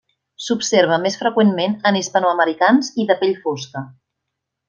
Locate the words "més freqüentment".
1.03-1.75